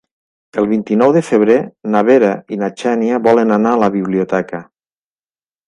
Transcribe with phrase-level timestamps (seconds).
[0.61, 1.57] El vint-i-nou de febrer
[1.97, 4.67] na Vera i na Xènia volen anar a la biblioteca.